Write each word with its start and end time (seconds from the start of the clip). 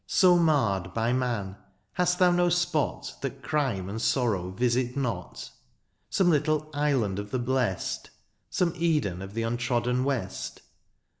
So 0.07 0.35
marred 0.35 0.95
by 0.95 1.13
man, 1.13 1.57
hast 1.93 2.17
thou 2.17 2.31
no 2.31 2.49
spot 2.49 3.13
That 3.21 3.43
crime 3.43 3.87
and 3.87 4.01
sorrow 4.01 4.49
visit 4.49 4.97
not? 4.97 5.51
Some 6.09 6.31
little" 6.31 6.71
island 6.89 7.19
of 7.19 7.29
the 7.29 7.37
blest," 7.37 8.09
Some 8.49 8.73
Eden 8.75 9.21
of 9.21 9.35
the 9.35 9.43
untrodden 9.43 10.03
west 10.03 10.63